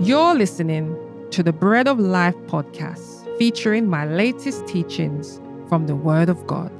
You're 0.00 0.34
listening 0.34 0.94
to 1.30 1.42
the 1.42 1.54
Bread 1.54 1.88
of 1.88 1.98
Life 1.98 2.34
podcast, 2.48 3.38
featuring 3.38 3.88
my 3.88 4.04
latest 4.04 4.66
teachings 4.66 5.40
from 5.70 5.86
the 5.86 5.96
Word 5.96 6.28
of 6.28 6.46
God. 6.46 6.70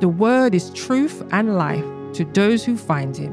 The 0.00 0.08
Word 0.08 0.52
is 0.52 0.70
truth 0.70 1.22
and 1.30 1.56
life 1.56 1.84
to 2.14 2.24
those 2.24 2.64
who 2.64 2.76
find 2.76 3.16
Him, 3.16 3.32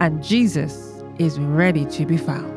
and 0.00 0.24
Jesus 0.24 1.04
is 1.18 1.38
ready 1.38 1.84
to 1.84 2.06
be 2.06 2.16
found. 2.16 2.54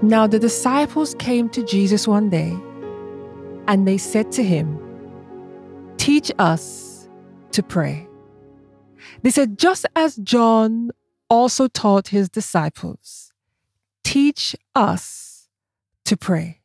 Now 0.00 0.28
the 0.28 0.38
disciples 0.38 1.16
came 1.18 1.48
to 1.48 1.64
Jesus 1.64 2.06
one 2.06 2.30
day, 2.30 2.56
and 3.66 3.88
they 3.88 3.98
said 3.98 4.30
to 4.32 4.44
him, 4.44 4.78
Teach 5.96 6.30
us 6.38 7.08
to 7.50 7.60
pray. 7.60 8.06
They 9.22 9.30
said, 9.30 9.58
just 9.58 9.86
as 9.94 10.16
John 10.16 10.90
also 11.28 11.68
taught 11.68 12.08
his 12.08 12.28
disciples, 12.28 13.32
teach 14.02 14.54
us 14.74 15.48
to 16.04 16.16
pray. 16.16 16.60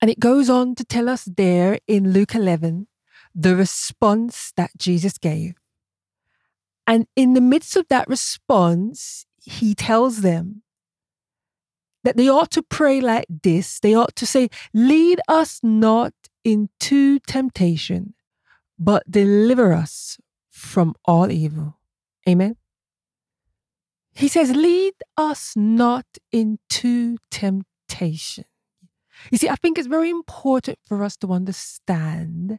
And 0.00 0.10
it 0.10 0.18
goes 0.18 0.50
on 0.50 0.74
to 0.74 0.84
tell 0.84 1.08
us 1.08 1.24
there 1.24 1.78
in 1.86 2.12
Luke 2.12 2.34
11 2.34 2.88
the 3.34 3.56
response 3.56 4.52
that 4.56 4.70
Jesus 4.76 5.16
gave. 5.16 5.54
And 6.86 7.06
in 7.14 7.34
the 7.34 7.40
midst 7.40 7.76
of 7.76 7.86
that 7.88 8.08
response, 8.08 9.24
he 9.40 9.74
tells 9.74 10.20
them 10.22 10.62
that 12.04 12.16
they 12.16 12.28
ought 12.28 12.50
to 12.50 12.62
pray 12.62 13.00
like 13.00 13.26
this. 13.28 13.78
They 13.78 13.94
ought 13.94 14.16
to 14.16 14.26
say, 14.26 14.50
Lead 14.74 15.20
us 15.28 15.60
not 15.62 16.12
into 16.44 17.20
temptation, 17.20 18.14
but 18.78 19.08
deliver 19.10 19.72
us 19.72 20.18
from 20.62 20.94
all 21.04 21.30
evil. 21.30 21.78
Amen. 22.28 22.56
He 24.14 24.28
says, 24.28 24.54
Lead 24.54 24.94
us 25.16 25.54
not 25.56 26.06
into 26.30 27.16
temptation. 27.30 28.44
You 29.30 29.38
see, 29.38 29.48
I 29.48 29.56
think 29.56 29.78
it's 29.78 29.88
very 29.88 30.10
important 30.10 30.78
for 30.86 31.02
us 31.02 31.16
to 31.18 31.32
understand 31.32 32.58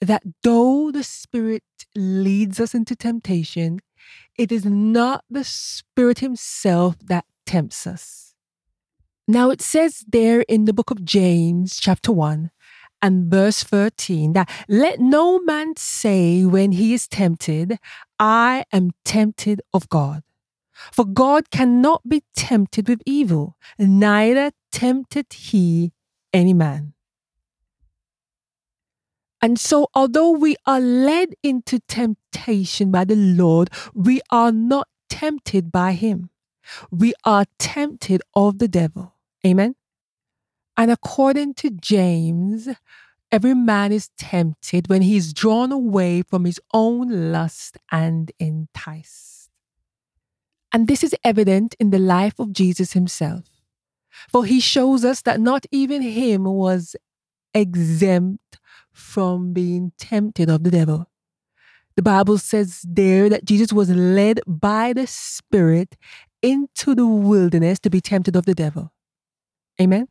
that 0.00 0.22
though 0.42 0.90
the 0.90 1.04
Spirit 1.04 1.64
leads 1.94 2.58
us 2.58 2.74
into 2.74 2.96
temptation, 2.96 3.80
it 4.36 4.50
is 4.50 4.64
not 4.64 5.24
the 5.30 5.44
Spirit 5.44 6.18
Himself 6.18 6.96
that 7.04 7.24
tempts 7.46 7.86
us. 7.86 8.34
Now, 9.28 9.50
it 9.50 9.62
says 9.62 10.04
there 10.08 10.40
in 10.48 10.64
the 10.64 10.72
book 10.72 10.90
of 10.90 11.04
James, 11.04 11.78
chapter 11.78 12.12
1, 12.12 12.50
and 13.02 13.30
verse 13.30 13.62
13 13.64 14.32
that 14.32 14.48
let 14.68 15.00
no 15.00 15.40
man 15.40 15.74
say 15.76 16.44
when 16.44 16.72
he 16.72 16.94
is 16.94 17.08
tempted, 17.08 17.78
I 18.18 18.64
am 18.72 18.92
tempted 19.04 19.60
of 19.74 19.88
God. 19.88 20.22
For 20.92 21.04
God 21.04 21.50
cannot 21.50 22.08
be 22.08 22.22
tempted 22.34 22.88
with 22.88 23.02
evil, 23.04 23.56
neither 23.78 24.52
tempted 24.70 25.26
he 25.32 25.92
any 26.32 26.54
man. 26.54 26.94
And 29.42 29.58
so, 29.58 29.88
although 29.92 30.30
we 30.30 30.56
are 30.66 30.80
led 30.80 31.34
into 31.42 31.80
temptation 31.80 32.92
by 32.92 33.04
the 33.04 33.16
Lord, 33.16 33.70
we 33.92 34.20
are 34.30 34.52
not 34.52 34.86
tempted 35.10 35.72
by 35.72 35.92
him. 35.92 36.30
We 36.92 37.12
are 37.24 37.46
tempted 37.58 38.22
of 38.34 38.58
the 38.58 38.68
devil. 38.68 39.16
Amen. 39.44 39.74
And 40.76 40.90
according 40.90 41.54
to 41.54 41.70
James, 41.70 42.68
every 43.30 43.54
man 43.54 43.92
is 43.92 44.10
tempted 44.18 44.88
when 44.88 45.02
he 45.02 45.16
is 45.16 45.32
drawn 45.32 45.72
away 45.72 46.22
from 46.22 46.44
his 46.44 46.60
own 46.72 47.32
lust 47.32 47.78
and 47.90 48.32
enticed. 48.38 49.50
And 50.72 50.88
this 50.88 51.04
is 51.04 51.14
evident 51.22 51.74
in 51.78 51.90
the 51.90 51.98
life 51.98 52.38
of 52.38 52.52
Jesus 52.52 52.94
himself. 52.94 53.44
For 54.30 54.44
he 54.44 54.60
shows 54.60 55.04
us 55.04 55.22
that 55.22 55.40
not 55.40 55.66
even 55.70 56.02
him 56.02 56.44
was 56.44 56.96
exempt 57.54 58.58
from 58.92 59.52
being 59.52 59.92
tempted 59.98 60.48
of 60.48 60.64
the 60.64 60.70
devil. 60.70 61.08
The 61.96 62.02
Bible 62.02 62.38
says 62.38 62.84
there 62.88 63.28
that 63.28 63.44
Jesus 63.44 63.72
was 63.72 63.90
led 63.90 64.40
by 64.46 64.92
the 64.92 65.06
Spirit 65.06 65.96
into 66.40 66.94
the 66.94 67.06
wilderness 67.06 67.78
to 67.80 67.90
be 67.90 68.00
tempted 68.00 68.34
of 68.34 68.46
the 68.46 68.54
devil. 68.54 68.92
Amen. 69.80 70.08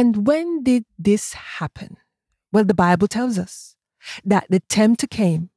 And 0.00 0.26
when 0.26 0.62
did 0.62 0.86
this 0.98 1.34
happen? 1.34 1.98
Well, 2.52 2.64
the 2.64 2.72
Bible 2.72 3.06
tells 3.06 3.38
us 3.38 3.76
that 4.24 4.46
the 4.48 4.60
tempter 4.60 5.06
came 5.06 5.50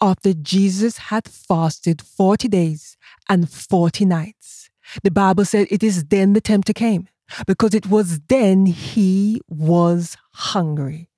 after 0.00 0.32
Jesus 0.32 0.98
had 0.98 1.28
fasted 1.28 2.02
40 2.02 2.48
days 2.48 2.96
and 3.28 3.48
40 3.48 4.04
nights. 4.04 4.70
The 5.04 5.12
Bible 5.12 5.44
said 5.44 5.68
it 5.70 5.84
is 5.84 6.02
then 6.06 6.32
the 6.32 6.40
tempter 6.40 6.72
came 6.72 7.06
because 7.46 7.74
it 7.74 7.86
was 7.86 8.18
then 8.26 8.66
he 8.66 9.40
was 9.48 10.16
hungry. 10.32 11.08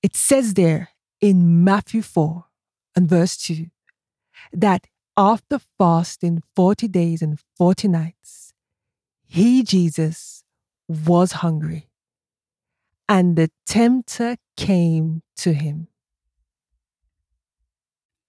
It 0.00 0.14
says 0.14 0.54
there 0.54 0.90
in 1.20 1.64
Matthew 1.64 2.02
4 2.02 2.44
and 2.94 3.08
verse 3.08 3.36
2 3.38 3.66
that 4.52 4.86
after 5.16 5.58
fasting 5.78 6.44
40 6.54 6.86
days 6.86 7.22
and 7.22 7.40
40 7.56 7.88
nights, 7.88 8.52
he, 9.24 9.64
Jesus, 9.64 10.44
was 10.86 11.32
hungry 11.32 11.88
and 13.08 13.36
the 13.36 13.50
tempter 13.66 14.36
came 14.56 15.22
to 15.36 15.52
him. 15.52 15.88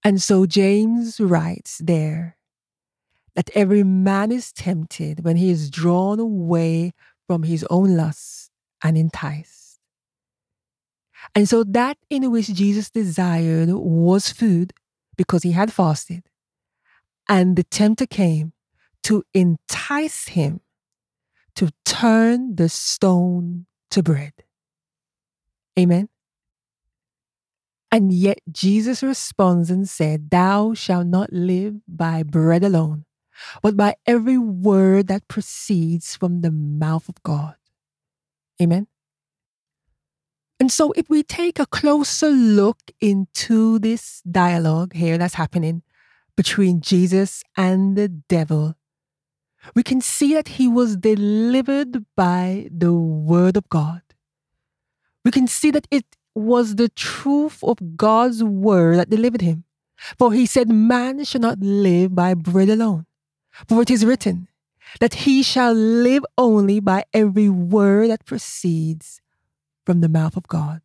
And 0.03 0.21
so 0.21 0.45
James 0.45 1.19
writes 1.19 1.81
there 1.83 2.37
that 3.35 3.49
every 3.53 3.83
man 3.83 4.31
is 4.31 4.51
tempted 4.51 5.23
when 5.23 5.37
he 5.37 5.49
is 5.49 5.69
drawn 5.69 6.19
away 6.19 6.93
from 7.27 7.43
his 7.43 7.65
own 7.69 7.97
lust 7.97 8.51
and 8.83 8.97
enticed. 8.97 9.79
And 11.33 11.49
so 11.49 11.63
that 11.63 11.97
in 12.09 12.29
which 12.31 12.53
Jesus 12.53 12.89
desired 12.89 13.69
was 13.69 14.31
food 14.31 14.73
because 15.17 15.43
he 15.43 15.53
had 15.53 15.73
fasted. 15.73 16.23
And 17.27 17.55
the 17.55 17.63
tempter 17.63 18.05
came 18.05 18.53
to 19.03 19.23
entice 19.33 20.27
him 20.27 20.61
to 21.55 21.71
turn 21.83 22.55
the 22.55 22.69
stone 22.69 23.65
to 23.91 24.03
bread. 24.03 24.33
Amen. 25.77 26.09
And 27.91 28.11
yet 28.11 28.39
Jesus 28.51 29.03
responds 29.03 29.69
and 29.69 29.87
said, 29.87 30.29
Thou 30.29 30.73
shalt 30.73 31.07
not 31.07 31.31
live 31.31 31.75
by 31.87 32.23
bread 32.23 32.63
alone, 32.63 33.05
but 33.61 33.77
by 33.77 33.95
every 34.05 34.37
word 34.37 35.07
that 35.07 35.27
proceeds 35.27 36.15
from 36.15 36.41
the 36.41 36.51
mouth 36.51 37.07
of 37.07 37.21
God. 37.23 37.55
Amen. 38.61 38.87
And 40.59 40.71
so, 40.71 40.93
if 40.93 41.09
we 41.09 41.21
take 41.21 41.59
a 41.59 41.65
closer 41.65 42.29
look 42.29 42.79
into 43.01 43.77
this 43.79 44.21
dialogue 44.21 44.93
here 44.93 45.17
that's 45.17 45.35
happening 45.35 45.83
between 46.37 46.81
Jesus 46.81 47.43
and 47.57 47.97
the 47.97 48.07
devil, 48.07 48.75
we 49.73 49.83
can 49.83 49.99
see 49.99 50.33
that 50.33 50.49
he 50.49 50.67
was 50.67 50.95
delivered 50.95 52.05
by 52.15 52.69
the 52.71 52.93
word 52.93 53.57
of 53.57 53.67
God 53.69 54.01
we 55.25 55.31
can 55.31 55.47
see 55.47 55.71
that 55.71 55.87
it 55.91 56.05
was 56.35 56.75
the 56.75 56.89
truth 56.89 57.63
of 57.63 57.97
God's 57.97 58.43
word 58.43 58.97
that 58.99 59.09
delivered 59.09 59.41
him. 59.41 59.65
For 60.19 60.31
he 60.31 60.45
said, 60.45 60.69
Man 60.69 61.23
shall 61.23 61.41
not 61.41 61.59
live 61.59 62.13
by 62.13 62.35
bread 62.35 62.69
alone. 62.69 63.07
For 63.67 63.81
it 63.81 63.89
is 63.89 64.05
written, 64.05 64.49
that 64.99 65.25
he 65.25 65.41
shall 65.41 65.73
live 65.73 66.23
only 66.37 66.79
by 66.79 67.05
every 67.13 67.49
word 67.49 68.09
that 68.09 68.25
proceeds 68.25 69.21
from 69.85 70.01
the 70.01 70.09
mouth 70.09 70.37
of 70.37 70.47
God. 70.47 70.81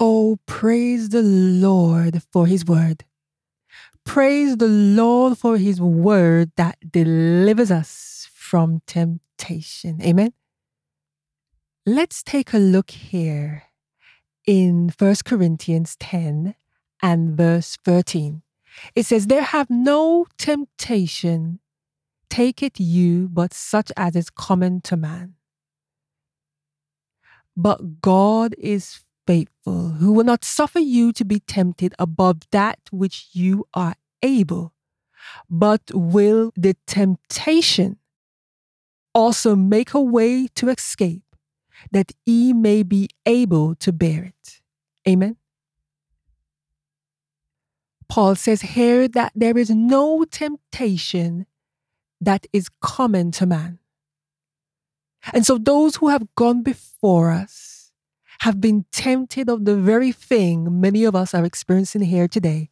Oh, 0.00 0.38
praise 0.46 1.10
the 1.10 1.22
Lord 1.22 2.22
for 2.32 2.46
his 2.46 2.66
word. 2.66 3.04
Praise 4.04 4.56
the 4.56 4.66
Lord 4.66 5.38
for 5.38 5.56
his 5.56 5.80
word 5.80 6.50
that 6.56 6.76
delivers 6.90 7.70
us 7.70 8.28
from 8.34 8.82
temptation. 8.86 10.02
Amen. 10.02 10.32
Let's 11.84 12.22
take 12.22 12.52
a 12.52 12.58
look 12.58 12.92
here 12.92 13.64
in 14.46 14.92
1 14.96 15.16
Corinthians 15.24 15.96
10 15.96 16.54
and 17.02 17.36
verse 17.36 17.76
13. 17.84 18.42
It 18.94 19.04
says, 19.04 19.26
There 19.26 19.42
have 19.42 19.68
no 19.68 20.26
temptation, 20.38 21.58
take 22.30 22.62
it 22.62 22.78
you, 22.78 23.28
but 23.28 23.52
such 23.52 23.90
as 23.96 24.14
is 24.14 24.30
common 24.30 24.80
to 24.82 24.96
man. 24.96 25.34
But 27.56 28.00
God 28.00 28.54
is 28.58 29.00
faithful, 29.26 29.88
who 29.88 30.12
will 30.12 30.22
not 30.22 30.44
suffer 30.44 30.78
you 30.78 31.12
to 31.14 31.24
be 31.24 31.40
tempted 31.40 31.96
above 31.98 32.42
that 32.52 32.78
which 32.92 33.26
you 33.32 33.66
are 33.74 33.96
able, 34.22 34.72
but 35.50 35.90
will 35.92 36.52
the 36.56 36.76
temptation 36.86 37.98
also 39.16 39.56
make 39.56 39.94
a 39.94 40.00
way 40.00 40.46
to 40.54 40.68
escape 40.68 41.22
that 41.90 42.12
ye 42.24 42.52
may 42.52 42.82
be 42.82 43.08
able 43.26 43.74
to 43.76 43.92
bear 43.92 44.24
it. 44.24 44.60
Amen. 45.08 45.36
Paul 48.08 48.34
says 48.34 48.60
here 48.60 49.08
that 49.08 49.32
there 49.34 49.56
is 49.56 49.70
no 49.70 50.24
temptation 50.24 51.46
that 52.20 52.46
is 52.52 52.68
common 52.80 53.30
to 53.32 53.46
man. 53.46 53.78
And 55.32 55.46
so 55.46 55.56
those 55.56 55.96
who 55.96 56.08
have 56.08 56.34
gone 56.34 56.62
before 56.62 57.30
us 57.30 57.92
have 58.40 58.60
been 58.60 58.84
tempted 58.92 59.48
of 59.48 59.64
the 59.64 59.76
very 59.76 60.12
thing 60.12 60.80
many 60.80 61.04
of 61.04 61.14
us 61.14 61.32
are 61.32 61.44
experiencing 61.44 62.02
here 62.02 62.28
today. 62.28 62.70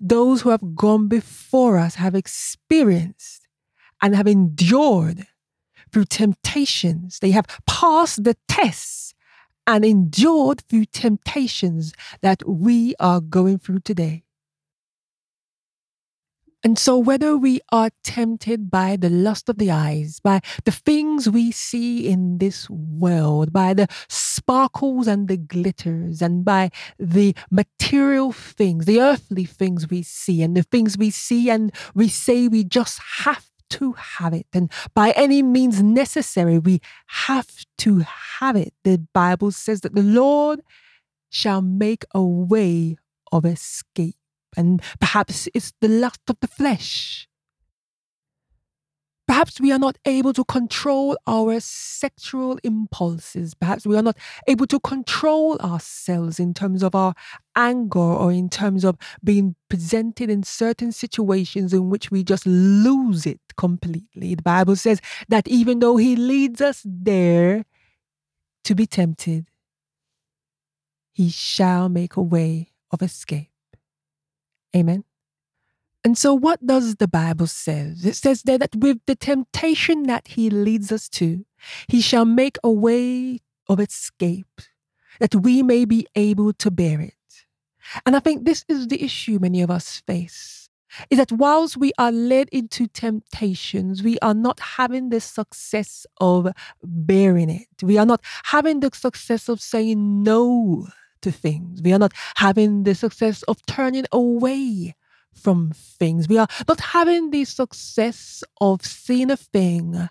Those 0.00 0.42
who 0.42 0.50
have 0.50 0.74
gone 0.74 1.08
before 1.08 1.78
us 1.78 1.96
have 1.96 2.14
experienced 2.14 3.46
and 4.02 4.16
have 4.16 4.26
endured 4.26 5.26
through 5.92 6.06
temptations. 6.06 7.18
They 7.20 7.30
have 7.32 7.46
passed 7.66 8.24
the 8.24 8.36
tests 8.48 9.14
and 9.66 9.84
endured 9.84 10.62
through 10.62 10.86
temptations 10.86 11.92
that 12.22 12.42
we 12.48 12.94
are 12.98 13.20
going 13.20 13.58
through 13.58 13.80
today. 13.80 14.24
And 16.64 16.76
so, 16.76 16.98
whether 16.98 17.36
we 17.36 17.60
are 17.70 17.90
tempted 18.02 18.68
by 18.68 18.96
the 18.96 19.10
lust 19.10 19.48
of 19.48 19.58
the 19.58 19.70
eyes, 19.70 20.18
by 20.18 20.40
the 20.64 20.72
things 20.72 21.30
we 21.30 21.52
see 21.52 22.08
in 22.08 22.38
this 22.38 22.68
world, 22.68 23.52
by 23.52 23.74
the 23.74 23.86
sparkles 24.08 25.06
and 25.06 25.28
the 25.28 25.36
glitters, 25.36 26.20
and 26.20 26.44
by 26.44 26.70
the 26.98 27.36
material 27.50 28.32
things, 28.32 28.86
the 28.86 29.00
earthly 29.00 29.44
things 29.44 29.88
we 29.88 30.02
see, 30.02 30.42
and 30.42 30.56
the 30.56 30.64
things 30.64 30.98
we 30.98 31.10
see 31.10 31.48
and 31.48 31.72
we 31.94 32.08
say 32.08 32.48
we 32.48 32.64
just 32.64 33.00
have 33.18 33.47
to 33.70 33.92
have 33.92 34.32
it. 34.32 34.46
And 34.52 34.70
by 34.94 35.12
any 35.12 35.42
means 35.42 35.82
necessary, 35.82 36.58
we 36.58 36.80
have 37.06 37.48
to 37.78 38.04
have 38.40 38.56
it. 38.56 38.74
The 38.84 39.06
Bible 39.12 39.50
says 39.52 39.80
that 39.82 39.94
the 39.94 40.02
Lord 40.02 40.60
shall 41.30 41.62
make 41.62 42.04
a 42.14 42.22
way 42.22 42.96
of 43.32 43.44
escape. 43.44 44.16
And 44.56 44.82
perhaps 45.00 45.48
it's 45.54 45.72
the 45.80 45.88
lust 45.88 46.20
of 46.28 46.36
the 46.40 46.46
flesh. 46.46 47.28
Perhaps 49.38 49.60
we 49.60 49.70
are 49.70 49.78
not 49.78 49.96
able 50.04 50.32
to 50.32 50.42
control 50.46 51.16
our 51.28 51.60
sexual 51.60 52.58
impulses. 52.64 53.54
Perhaps 53.54 53.86
we 53.86 53.96
are 53.96 54.02
not 54.02 54.16
able 54.48 54.66
to 54.66 54.80
control 54.80 55.56
ourselves 55.60 56.40
in 56.40 56.52
terms 56.54 56.82
of 56.82 56.96
our 56.96 57.14
anger 57.54 58.00
or 58.00 58.32
in 58.32 58.48
terms 58.48 58.84
of 58.84 58.98
being 59.22 59.54
presented 59.68 60.28
in 60.28 60.42
certain 60.42 60.90
situations 60.90 61.72
in 61.72 61.88
which 61.88 62.10
we 62.10 62.24
just 62.24 62.46
lose 62.46 63.26
it 63.26 63.38
completely. 63.56 64.34
The 64.34 64.42
Bible 64.42 64.74
says 64.74 65.00
that 65.28 65.46
even 65.46 65.78
though 65.78 65.98
He 65.98 66.16
leads 66.16 66.60
us 66.60 66.82
there 66.84 67.64
to 68.64 68.74
be 68.74 68.86
tempted, 68.86 69.46
He 71.12 71.30
shall 71.30 71.88
make 71.88 72.16
a 72.16 72.22
way 72.22 72.72
of 72.90 73.02
escape. 73.02 73.52
Amen. 74.74 75.04
And 76.04 76.16
so, 76.16 76.32
what 76.32 76.64
does 76.64 76.96
the 76.96 77.08
Bible 77.08 77.46
say? 77.46 77.92
It 78.02 78.14
says 78.14 78.42
there 78.42 78.58
that 78.58 78.76
with 78.76 78.98
the 79.06 79.16
temptation 79.16 80.04
that 80.04 80.28
he 80.28 80.48
leads 80.48 80.92
us 80.92 81.08
to, 81.10 81.44
he 81.88 82.00
shall 82.00 82.24
make 82.24 82.56
a 82.62 82.70
way 82.70 83.40
of 83.68 83.80
escape, 83.80 84.60
that 85.20 85.34
we 85.34 85.62
may 85.62 85.84
be 85.84 86.06
able 86.14 86.52
to 86.54 86.70
bear 86.70 87.00
it. 87.00 87.14
And 88.06 88.14
I 88.14 88.20
think 88.20 88.44
this 88.44 88.64
is 88.68 88.88
the 88.88 89.02
issue 89.02 89.38
many 89.40 89.60
of 89.62 89.70
us 89.70 90.02
face 90.06 90.58
is 91.10 91.18
that 91.18 91.32
whilst 91.32 91.76
we 91.76 91.92
are 91.98 92.12
led 92.12 92.48
into 92.50 92.86
temptations, 92.86 94.02
we 94.02 94.18
are 94.20 94.34
not 94.34 94.58
having 94.60 95.10
the 95.10 95.20
success 95.20 96.06
of 96.20 96.48
bearing 96.82 97.50
it. 97.50 97.68
We 97.82 97.98
are 97.98 98.06
not 98.06 98.20
having 98.44 98.80
the 98.80 98.90
success 98.92 99.48
of 99.48 99.60
saying 99.60 100.22
no 100.22 100.88
to 101.22 101.32
things. 101.32 101.82
We 101.82 101.92
are 101.92 101.98
not 101.98 102.12
having 102.36 102.84
the 102.84 102.94
success 102.94 103.42
of 103.44 103.64
turning 103.66 104.06
away 104.12 104.94
from 105.34 105.72
things. 105.74 106.28
We 106.28 106.38
are 106.38 106.48
not 106.66 106.80
having 106.80 107.30
the 107.30 107.44
success 107.44 108.42
of 108.60 108.84
seeing 108.84 109.30
a 109.30 109.36
thing 109.36 110.08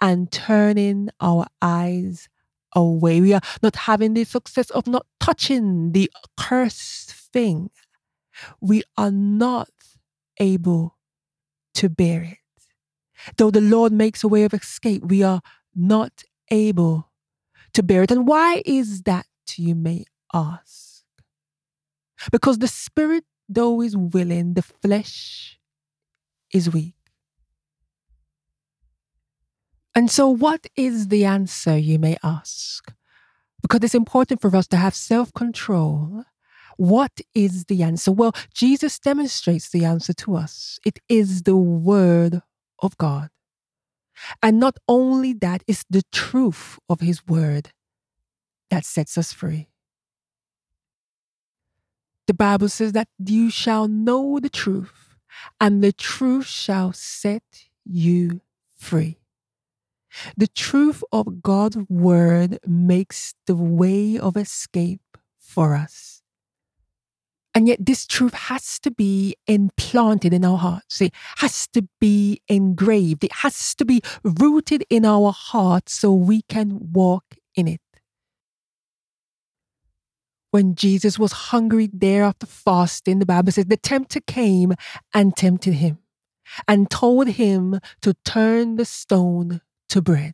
and 0.00 0.30
turning 0.30 1.08
our 1.20 1.46
eyes 1.62 2.28
away. 2.74 3.20
We 3.20 3.32
are 3.32 3.40
not 3.62 3.76
having 3.76 4.14
the 4.14 4.24
success 4.24 4.70
of 4.70 4.86
not 4.86 5.06
touching 5.20 5.92
the 5.92 6.10
cursed 6.36 7.12
thing. 7.12 7.70
We 8.60 8.82
are 8.98 9.10
not 9.10 9.70
able 10.38 10.96
to 11.74 11.88
bear 11.88 12.22
it. 12.22 12.38
Though 13.38 13.50
the 13.50 13.62
Lord 13.62 13.92
makes 13.92 14.22
a 14.22 14.28
way 14.28 14.44
of 14.44 14.52
escape, 14.52 15.04
we 15.04 15.22
are 15.22 15.40
not 15.74 16.22
able 16.50 17.10
to 17.72 17.82
bear 17.82 18.02
it. 18.02 18.10
And 18.10 18.26
why 18.26 18.62
is 18.66 19.02
that, 19.02 19.26
you 19.56 19.74
may 19.74 20.04
ask? 20.34 21.02
Because 22.30 22.58
the 22.58 22.68
Spirit 22.68 23.24
though 23.48 23.80
is 23.82 23.96
willing, 23.96 24.54
the 24.54 24.62
flesh 24.62 25.58
is 26.52 26.72
weak. 26.72 26.94
And 29.94 30.10
so, 30.10 30.28
what 30.28 30.66
is 30.76 31.08
the 31.08 31.24
answer, 31.24 31.78
you 31.78 31.98
may 31.98 32.16
ask? 32.22 32.92
Because 33.62 33.80
it's 33.82 33.94
important 33.94 34.42
for 34.42 34.54
us 34.54 34.66
to 34.68 34.76
have 34.76 34.94
self 34.94 35.32
control. 35.32 36.24
What 36.76 37.22
is 37.34 37.64
the 37.64 37.82
answer? 37.82 38.12
Well, 38.12 38.32
Jesus 38.52 38.98
demonstrates 38.98 39.70
the 39.70 39.86
answer 39.86 40.12
to 40.12 40.36
us 40.36 40.78
it 40.84 40.98
is 41.08 41.42
the 41.42 41.56
Word 41.56 42.42
of 42.80 42.98
God. 42.98 43.30
And 44.42 44.60
not 44.60 44.76
only 44.86 45.32
that, 45.34 45.62
it's 45.66 45.84
the 45.88 46.02
truth 46.12 46.78
of 46.88 47.00
His 47.00 47.26
Word 47.26 47.70
that 48.70 48.84
sets 48.84 49.16
us 49.16 49.32
free. 49.32 49.68
The 52.26 52.34
Bible 52.34 52.68
says 52.68 52.92
that 52.92 53.08
you 53.24 53.50
shall 53.50 53.86
know 53.86 54.40
the 54.40 54.50
truth, 54.50 55.16
and 55.60 55.82
the 55.82 55.92
truth 55.92 56.46
shall 56.46 56.92
set 56.92 57.42
you 57.84 58.40
free. 58.76 59.18
The 60.36 60.48
truth 60.48 61.04
of 61.12 61.42
God's 61.42 61.78
word 61.88 62.58
makes 62.66 63.34
the 63.46 63.54
way 63.54 64.18
of 64.18 64.36
escape 64.36 65.18
for 65.38 65.74
us. 65.74 66.22
And 67.54 67.68
yet, 67.68 67.86
this 67.86 68.06
truth 68.06 68.34
has 68.34 68.78
to 68.80 68.90
be 68.90 69.34
implanted 69.46 70.34
in 70.34 70.44
our 70.44 70.58
hearts. 70.58 71.00
It 71.00 71.14
has 71.38 71.66
to 71.68 71.88
be 72.00 72.42
engraved. 72.48 73.24
It 73.24 73.32
has 73.32 73.74
to 73.76 73.84
be 73.86 74.02
rooted 74.22 74.84
in 74.90 75.06
our 75.06 75.32
hearts 75.32 75.94
so 75.94 76.12
we 76.12 76.42
can 76.42 76.92
walk 76.92 77.24
in 77.54 77.66
it 77.66 77.80
when 80.56 80.74
Jesus 80.74 81.18
was 81.18 81.32
hungry 81.52 81.90
there 81.92 82.24
after 82.24 82.46
fasting, 82.46 83.18
the 83.18 83.26
Bible 83.26 83.52
says 83.52 83.66
the 83.66 83.76
tempter 83.76 84.20
came 84.20 84.72
and 85.12 85.36
tempted 85.36 85.74
him 85.74 85.98
and 86.66 86.90
told 86.90 87.28
him 87.28 87.78
to 88.00 88.14
turn 88.24 88.76
the 88.76 88.86
stone 88.86 89.60
to 89.90 90.00
bread. 90.00 90.32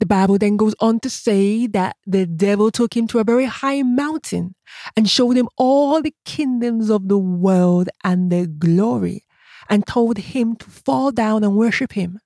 The 0.00 0.04
Bible 0.04 0.36
then 0.36 0.58
goes 0.58 0.74
on 0.80 1.00
to 1.00 1.08
say 1.08 1.66
that 1.68 1.96
the 2.06 2.26
devil 2.26 2.70
took 2.70 2.94
him 2.94 3.06
to 3.06 3.20
a 3.20 3.24
very 3.24 3.46
high 3.46 3.82
mountain 3.82 4.54
and 4.94 5.08
showed 5.08 5.38
him 5.38 5.48
all 5.56 6.02
the 6.02 6.14
kingdoms 6.26 6.90
of 6.90 7.08
the 7.08 7.16
world 7.16 7.88
and 8.04 8.30
their 8.30 8.46
glory 8.46 9.24
and 9.70 9.86
told 9.86 10.18
him 10.18 10.56
to 10.56 10.68
fall 10.68 11.10
down 11.10 11.42
and 11.42 11.56
worship 11.56 11.92
him. 11.92 12.18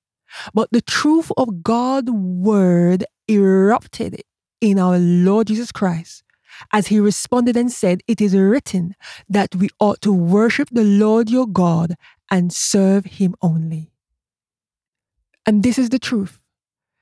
But 0.52 0.70
the 0.72 0.82
truth 0.82 1.30
of 1.36 1.62
God's 1.62 2.10
word 2.10 3.04
erupted 3.28 4.24
in 4.64 4.78
our 4.78 4.99
Lord 4.99 5.49
Jesus 5.49 5.71
Christ, 5.71 6.23
as 6.73 6.87
he 6.87 6.99
responded 6.99 7.54
and 7.54 7.71
said, 7.71 8.00
It 8.09 8.23
is 8.23 8.35
written 8.35 8.94
that 9.28 9.54
we 9.54 9.68
ought 9.78 10.00
to 10.00 10.12
worship 10.12 10.71
the 10.73 10.85
Lord 10.85 11.28
your 11.28 11.47
God 11.47 11.97
and 12.30 12.50
serve 12.50 13.04
him 13.04 13.35
only. 13.42 13.92
And 15.44 15.62
this 15.62 15.78
is 15.78 15.90
the 15.90 15.99
truth 15.99 16.40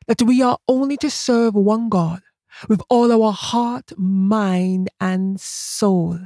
that 0.08 0.22
we 0.22 0.42
are 0.42 0.58
only 0.66 0.96
to 0.96 1.08
serve 1.08 1.54
one 1.54 1.88
God 1.88 2.22
with 2.68 2.82
all 2.90 3.12
our 3.12 3.32
heart, 3.32 3.92
mind, 3.96 4.90
and 5.00 5.40
soul. 5.40 6.18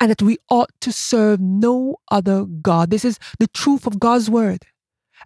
And 0.00 0.10
that 0.10 0.22
we 0.22 0.38
ought 0.48 0.70
to 0.80 0.90
serve 0.90 1.40
no 1.40 1.96
other 2.10 2.46
God. 2.46 2.88
This 2.88 3.04
is 3.04 3.18
the 3.38 3.48
truth 3.48 3.86
of 3.86 4.00
God's 4.00 4.30
word. 4.30 4.64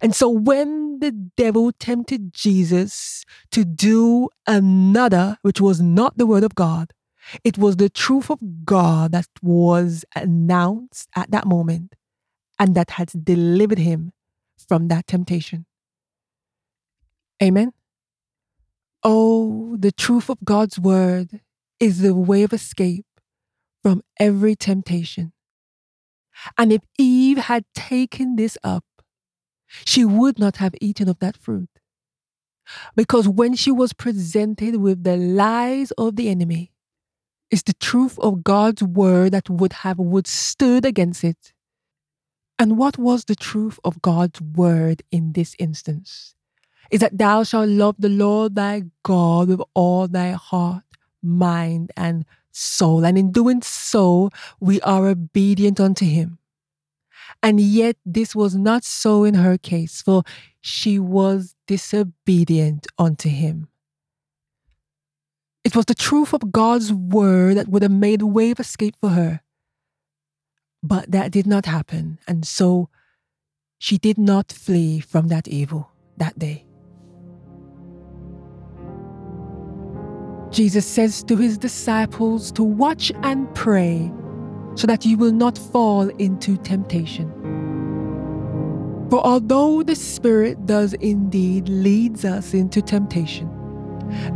And 0.00 0.14
so 0.14 0.28
when 0.28 0.98
the 0.98 1.12
devil 1.12 1.72
tempted 1.72 2.32
Jesus 2.32 3.24
to 3.52 3.64
do 3.64 4.28
another, 4.46 5.38
which 5.42 5.60
was 5.60 5.80
not 5.80 6.18
the 6.18 6.26
word 6.26 6.44
of 6.44 6.54
God, 6.54 6.92
it 7.42 7.56
was 7.56 7.76
the 7.76 7.88
truth 7.88 8.30
of 8.30 8.38
God 8.64 9.12
that 9.12 9.26
was 9.42 10.04
announced 10.14 11.08
at 11.14 11.30
that 11.30 11.46
moment 11.46 11.94
and 12.58 12.74
that 12.74 12.92
had 12.92 13.10
delivered 13.24 13.78
him 13.78 14.12
from 14.68 14.88
that 14.88 15.06
temptation. 15.06 15.66
Amen. 17.42 17.72
Oh, 19.02 19.76
the 19.78 19.92
truth 19.92 20.28
of 20.30 20.38
God's 20.44 20.78
word 20.78 21.40
is 21.80 22.00
the 22.00 22.14
way 22.14 22.42
of 22.42 22.52
escape 22.52 23.06
from 23.82 24.02
every 24.18 24.56
temptation. 24.56 25.32
And 26.56 26.72
if 26.72 26.82
Eve 26.98 27.38
had 27.38 27.64
taken 27.74 28.36
this 28.36 28.56
up, 28.64 28.84
she 29.84 30.04
would 30.04 30.38
not 30.38 30.56
have 30.56 30.74
eaten 30.80 31.08
of 31.08 31.18
that 31.18 31.36
fruit. 31.36 31.68
Because 32.96 33.28
when 33.28 33.54
she 33.54 33.70
was 33.70 33.92
presented 33.92 34.76
with 34.76 35.04
the 35.04 35.16
lies 35.16 35.90
of 35.92 36.16
the 36.16 36.28
enemy, 36.28 36.72
it's 37.50 37.62
the 37.62 37.74
truth 37.74 38.18
of 38.18 38.42
God's 38.42 38.82
word 38.82 39.32
that 39.32 39.50
would 39.50 39.72
have 39.72 39.98
withstood 39.98 40.84
against 40.84 41.24
it. 41.24 41.52
And 42.58 42.78
what 42.78 42.98
was 42.98 43.24
the 43.24 43.36
truth 43.36 43.78
of 43.84 44.00
God's 44.00 44.40
word 44.40 45.02
in 45.10 45.32
this 45.32 45.54
instance? 45.58 46.34
Is 46.90 47.00
that 47.00 47.18
thou 47.18 47.42
shalt 47.42 47.68
love 47.68 47.96
the 47.98 48.08
Lord 48.08 48.54
thy 48.54 48.84
God 49.02 49.48
with 49.48 49.60
all 49.74 50.06
thy 50.06 50.30
heart, 50.32 50.84
mind, 51.22 51.92
and 51.96 52.24
soul. 52.52 53.04
And 53.04 53.18
in 53.18 53.32
doing 53.32 53.62
so, 53.62 54.30
we 54.60 54.80
are 54.82 55.08
obedient 55.08 55.80
unto 55.80 56.04
him. 56.04 56.38
And 57.44 57.60
yet, 57.60 57.96
this 58.06 58.34
was 58.34 58.56
not 58.56 58.84
so 58.84 59.22
in 59.22 59.34
her 59.34 59.58
case, 59.58 60.00
for 60.00 60.22
she 60.62 60.98
was 60.98 61.54
disobedient 61.66 62.86
unto 62.98 63.28
him. 63.28 63.68
It 65.62 65.76
was 65.76 65.84
the 65.84 65.94
truth 65.94 66.32
of 66.32 66.50
God's 66.50 66.90
word 66.90 67.58
that 67.58 67.68
would 67.68 67.82
have 67.82 67.92
made 67.92 68.22
a 68.22 68.26
way 68.26 68.50
of 68.50 68.60
escape 68.60 68.96
for 68.98 69.10
her. 69.10 69.42
But 70.82 71.10
that 71.10 71.32
did 71.32 71.46
not 71.46 71.66
happen, 71.66 72.18
and 72.26 72.46
so 72.46 72.88
she 73.78 73.98
did 73.98 74.16
not 74.16 74.50
flee 74.50 75.00
from 75.00 75.28
that 75.28 75.46
evil 75.46 75.90
that 76.16 76.38
day. 76.38 76.64
Jesus 80.50 80.86
says 80.86 81.22
to 81.24 81.36
his 81.36 81.58
disciples 81.58 82.50
to 82.52 82.62
watch 82.62 83.12
and 83.22 83.54
pray 83.54 84.10
so 84.74 84.86
that 84.86 85.04
you 85.04 85.16
will 85.16 85.32
not 85.32 85.56
fall 85.56 86.08
into 86.18 86.56
temptation. 86.58 87.30
For 89.10 89.24
although 89.24 89.82
the 89.82 89.94
Spirit 89.94 90.66
does 90.66 90.94
indeed 90.94 91.68
leads 91.68 92.24
us 92.24 92.54
into 92.54 92.82
temptation, 92.82 93.50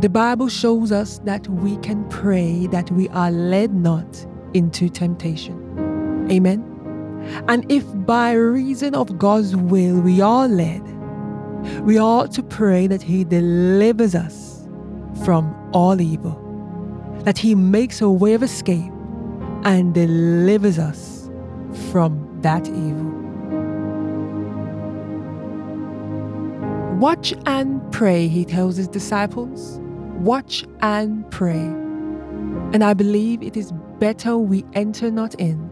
the 0.01 0.09
Bible 0.09 0.47
shows 0.47 0.91
us 0.91 1.19
that 1.19 1.47
we 1.47 1.77
can 1.77 2.07
pray 2.09 2.67
that 2.67 2.89
we 2.91 3.09
are 3.09 3.31
led 3.31 3.73
not 3.73 4.25
into 4.53 4.89
temptation. 4.89 6.27
Amen. 6.31 6.65
And 7.47 7.69
if 7.71 7.83
by 8.05 8.31
reason 8.33 8.95
of 8.95 9.17
God's 9.17 9.55
will 9.55 9.99
we 9.99 10.21
are 10.21 10.47
led, 10.47 10.81
we 11.81 11.99
ought 11.99 12.31
to 12.33 12.43
pray 12.43 12.87
that 12.87 13.01
He 13.01 13.23
delivers 13.23 14.15
us 14.15 14.67
from 15.25 15.53
all 15.73 15.99
evil, 15.99 16.39
that 17.25 17.37
He 17.37 17.53
makes 17.55 18.01
a 18.01 18.09
way 18.09 18.33
of 18.33 18.43
escape 18.43 18.91
and 19.63 19.93
delivers 19.93 20.79
us 20.79 21.29
from 21.91 22.27
that 22.41 22.67
evil. 22.67 23.09
Watch 26.99 27.33
and 27.45 27.79
pray, 27.91 28.27
he 28.27 28.43
tells 28.43 28.75
his 28.77 28.87
disciples. 28.87 29.79
Watch 30.19 30.65
and 30.81 31.29
pray. 31.31 31.59
And 32.73 32.83
I 32.83 32.93
believe 32.93 33.41
it 33.41 33.55
is 33.55 33.71
better 33.99 34.37
we 34.37 34.65
enter 34.73 35.09
not 35.09 35.33
in 35.35 35.69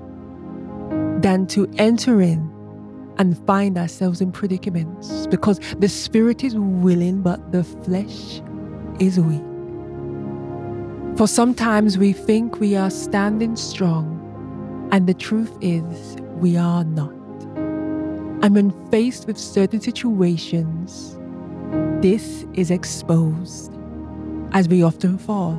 than 1.21 1.47
to 1.47 1.69
enter 1.77 2.21
in 2.21 2.53
and 3.17 3.37
find 3.45 3.77
ourselves 3.77 4.21
in 4.21 4.31
predicaments 4.31 5.27
because 5.27 5.59
the 5.79 5.89
spirit 5.89 6.43
is 6.43 6.55
willing, 6.55 7.21
but 7.21 7.51
the 7.51 7.63
flesh 7.63 8.41
is 8.99 9.19
weak. 9.19 9.46
For 11.17 11.27
sometimes 11.27 11.97
we 11.97 12.13
think 12.13 12.59
we 12.59 12.75
are 12.75 12.91
standing 12.91 13.55
strong, 13.55 14.19
and 14.91 15.07
the 15.07 15.15
truth 15.15 15.51
is 15.61 16.15
we 16.35 16.57
are 16.57 16.83
not. 16.83 17.11
And 18.43 18.53
when 18.53 18.69
faced 18.91 19.25
with 19.25 19.35
certain 19.35 19.81
situations, 19.81 21.17
this 22.03 22.45
is 22.53 22.69
exposed 22.69 23.73
as 24.51 24.67
we 24.67 24.83
often 24.83 25.17
fall. 25.17 25.53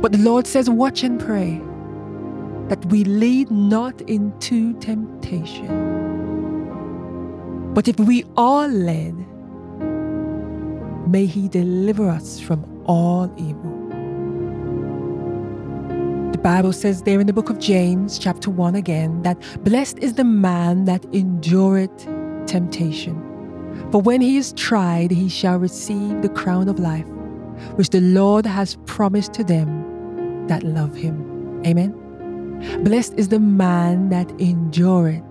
But 0.00 0.12
the 0.12 0.18
Lord 0.18 0.46
says, 0.46 0.70
Watch 0.70 1.02
and 1.02 1.18
pray 1.18 1.60
that 2.68 2.86
we 2.86 3.02
lead 3.02 3.50
not 3.50 4.00
into 4.02 4.74
temptation. 4.78 5.66
But 7.74 7.88
if 7.88 7.98
we 7.98 8.24
are 8.36 8.68
led, 8.68 9.16
may 11.08 11.26
He 11.26 11.48
deliver 11.48 12.08
us 12.08 12.38
from 12.38 12.75
all 12.86 13.32
evil. 13.36 13.72
The 16.32 16.38
Bible 16.38 16.72
says 16.72 17.02
there 17.02 17.20
in 17.20 17.26
the 17.26 17.32
book 17.32 17.50
of 17.50 17.58
James, 17.58 18.18
chapter 18.18 18.50
1 18.50 18.74
again, 18.74 19.22
that 19.22 19.38
blessed 19.64 19.98
is 19.98 20.14
the 20.14 20.24
man 20.24 20.84
that 20.84 21.04
endureth 21.12 22.06
temptation. 22.46 23.22
For 23.90 24.00
when 24.00 24.20
he 24.20 24.36
is 24.36 24.52
tried, 24.52 25.10
he 25.10 25.28
shall 25.28 25.58
receive 25.58 26.22
the 26.22 26.28
crown 26.28 26.68
of 26.68 26.78
life, 26.78 27.06
which 27.76 27.90
the 27.90 28.00
Lord 28.00 28.46
has 28.46 28.76
promised 28.86 29.32
to 29.34 29.44
them 29.44 30.46
that 30.46 30.62
love 30.62 30.94
him. 30.94 31.62
Amen. 31.66 31.92
Blessed 32.84 33.14
is 33.14 33.28
the 33.28 33.40
man 33.40 34.08
that 34.10 34.30
endureth 34.40 35.22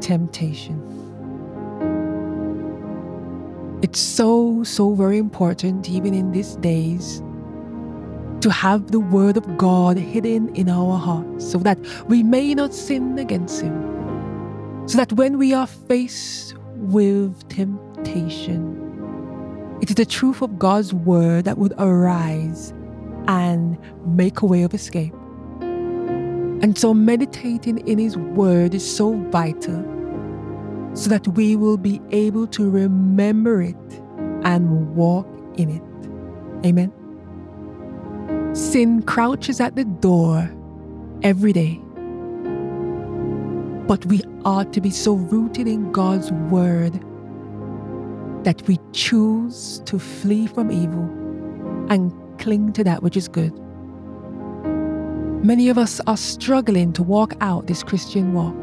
temptation. 0.00 0.87
It's 3.80 4.00
so, 4.00 4.64
so 4.64 4.92
very 4.94 5.18
important, 5.18 5.88
even 5.88 6.12
in 6.12 6.32
these 6.32 6.56
days, 6.56 7.22
to 8.40 8.50
have 8.50 8.90
the 8.90 8.98
Word 8.98 9.36
of 9.36 9.56
God 9.56 9.96
hidden 9.96 10.52
in 10.56 10.68
our 10.68 10.98
hearts 10.98 11.48
so 11.48 11.58
that 11.58 11.78
we 12.08 12.24
may 12.24 12.54
not 12.54 12.74
sin 12.74 13.16
against 13.20 13.60
Him. 13.60 14.88
So 14.88 14.98
that 14.98 15.12
when 15.12 15.38
we 15.38 15.54
are 15.54 15.68
faced 15.68 16.56
with 16.74 17.48
temptation, 17.48 18.84
it 19.80 19.90
is 19.90 19.94
the 19.94 20.06
truth 20.06 20.42
of 20.42 20.58
God's 20.58 20.92
Word 20.92 21.44
that 21.44 21.58
would 21.58 21.74
arise 21.78 22.72
and 23.28 23.78
make 24.06 24.40
a 24.40 24.46
way 24.46 24.64
of 24.64 24.74
escape. 24.74 25.14
And 25.60 26.76
so, 26.76 26.92
meditating 26.92 27.86
in 27.86 27.98
His 27.98 28.16
Word 28.16 28.74
is 28.74 28.96
so 28.96 29.12
vital 29.30 29.97
so 30.98 31.08
that 31.10 31.28
we 31.28 31.54
will 31.54 31.76
be 31.76 32.00
able 32.10 32.44
to 32.48 32.68
remember 32.68 33.62
it 33.62 33.76
and 34.42 34.96
walk 34.96 35.28
in 35.56 35.70
it. 35.70 36.66
Amen. 36.66 36.92
Sin 38.52 39.02
crouches 39.02 39.60
at 39.60 39.76
the 39.76 39.84
door 39.84 40.50
every 41.22 41.52
day. 41.52 41.80
But 43.86 44.04
we 44.06 44.22
ought 44.44 44.72
to 44.72 44.80
be 44.80 44.90
so 44.90 45.14
rooted 45.14 45.68
in 45.68 45.92
God's 45.92 46.32
Word 46.32 46.94
that 48.42 48.60
we 48.66 48.80
choose 48.92 49.80
to 49.84 50.00
flee 50.00 50.48
from 50.48 50.72
evil 50.72 51.04
and 51.90 52.12
cling 52.40 52.72
to 52.72 52.82
that 52.82 53.04
which 53.04 53.16
is 53.16 53.28
good. 53.28 53.56
Many 55.44 55.68
of 55.68 55.78
us 55.78 56.00
are 56.08 56.16
struggling 56.16 56.92
to 56.94 57.04
walk 57.04 57.34
out 57.40 57.68
this 57.68 57.84
Christian 57.84 58.32
walk. 58.32 58.56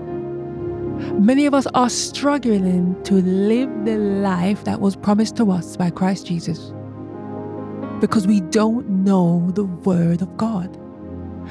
Many 1.19 1.45
of 1.45 1.53
us 1.53 1.67
are 1.73 1.89
struggling 1.89 3.01
to 3.03 3.15
live 3.15 3.69
the 3.85 3.97
life 3.97 4.63
that 4.63 4.79
was 4.81 4.95
promised 4.95 5.35
to 5.37 5.51
us 5.51 5.75
by 5.77 5.89
Christ 5.89 6.27
Jesus 6.27 6.73
because 7.99 8.27
we 8.27 8.41
don't 8.41 8.87
know 8.87 9.49
the 9.51 9.63
Word 9.63 10.21
of 10.21 10.37
God, 10.37 10.77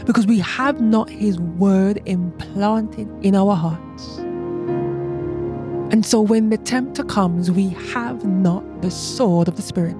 because 0.06 0.26
we 0.26 0.38
have 0.40 0.80
not 0.80 1.08
His 1.08 1.38
Word 1.38 2.02
implanted 2.06 3.08
in 3.22 3.34
our 3.34 3.56
hearts. 3.56 4.18
And 5.92 6.04
so 6.04 6.20
when 6.20 6.50
the 6.50 6.58
tempter 6.58 7.04
comes, 7.04 7.50
we 7.50 7.68
have 7.68 8.24
not 8.24 8.82
the 8.82 8.90
sword 8.90 9.48
of 9.48 9.56
the 9.56 9.62
Spirit, 9.62 9.96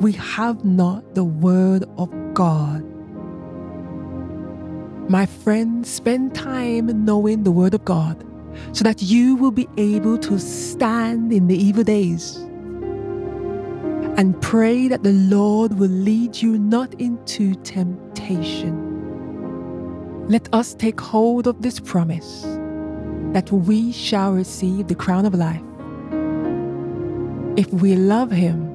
we 0.00 0.12
have 0.12 0.64
not 0.64 1.14
the 1.14 1.24
Word 1.24 1.84
of 1.96 2.10
God. 2.34 2.84
My 5.10 5.26
friends, 5.26 5.90
spend 5.90 6.34
time 6.34 7.04
knowing 7.04 7.44
the 7.44 7.50
Word 7.50 7.74
of 7.74 7.84
God 7.84 8.24
so 8.72 8.84
that 8.84 9.02
you 9.02 9.36
will 9.36 9.50
be 9.50 9.68
able 9.76 10.18
to 10.18 10.38
stand 10.38 11.32
in 11.32 11.46
the 11.48 11.56
evil 11.56 11.84
days. 11.84 12.36
And 14.16 14.40
pray 14.42 14.88
that 14.88 15.02
the 15.02 15.12
Lord 15.12 15.78
will 15.78 15.88
lead 15.88 16.36
you 16.36 16.58
not 16.58 16.94
into 16.94 17.54
temptation. 17.56 18.90
Let 20.28 20.48
us 20.52 20.74
take 20.74 21.00
hold 21.00 21.46
of 21.46 21.62
this 21.62 21.80
promise 21.80 22.42
that 23.32 23.50
we 23.50 23.92
shall 23.92 24.32
receive 24.32 24.88
the 24.88 24.94
crown 24.94 25.24
of 25.24 25.34
life 25.34 25.62
if 27.56 27.72
we 27.72 27.96
love 27.96 28.30
Him 28.30 28.68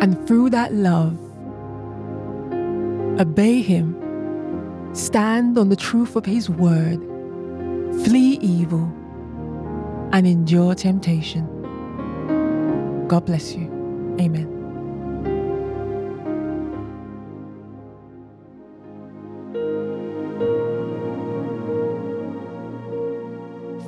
and 0.00 0.26
through 0.26 0.50
that 0.50 0.74
love 0.74 1.16
obey 3.20 3.62
Him 3.62 4.02
Stand 4.94 5.56
on 5.56 5.70
the 5.70 5.76
truth 5.76 6.16
of 6.16 6.26
His 6.26 6.50
word, 6.50 7.00
flee 8.04 8.38
evil, 8.40 8.90
and 10.12 10.26
endure 10.26 10.74
temptation. 10.74 11.46
God 13.08 13.26
bless 13.26 13.54
you. 13.54 13.66
Amen. 14.20 14.48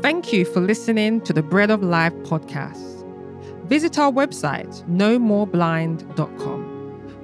Thank 0.02 0.32
you 0.32 0.44
for 0.44 0.60
listening 0.60 1.20
to 1.22 1.32
the 1.32 1.42
Bread 1.42 1.70
of 1.70 1.82
Life 1.82 2.12
podcast. 2.24 2.94
Visit 3.66 3.98
our 3.98 4.12
website, 4.12 4.84
nomoreblind.com 4.84 6.74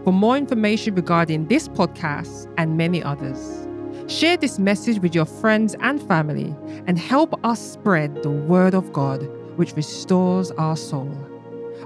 For 0.05 0.13
more 0.13 0.37
information 0.39 0.95
regarding 0.95 1.47
this 1.49 1.69
podcast 1.69 2.51
and 2.57 2.79
many 2.79 3.03
others, 3.03 3.69
share 4.11 4.37
this 4.37 4.59
message 4.59 4.99
with 4.99 5.15
your 5.15 5.25
friends 5.25 5.77
and 5.81 6.03
family 6.03 6.55
and 6.87 6.99
help 6.99 7.39
us 7.45 7.61
spread 7.61 8.23
the 8.23 8.31
word 8.31 8.75
of 8.75 8.93
God, 8.93 9.23
which 9.57 9.75
restores 9.75 10.51
our 10.53 10.77
soul. 10.77 11.17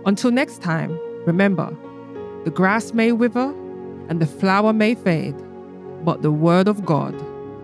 Until 0.07 0.31
next 0.31 0.63
time, 0.63 0.99
remember 1.27 1.77
the 2.45 2.51
grass 2.51 2.95
may 2.95 3.13
wither 3.13 3.55
and 4.09 4.21
the 4.21 4.27
flower 4.27 4.73
may 4.73 4.95
fade, 4.95 5.37
but 6.05 6.23
the 6.23 6.33
word 6.33 6.67
of 6.67 6.85
God 6.85 7.15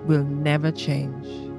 will 0.06 0.24
never 0.24 0.70
change. 0.70 1.49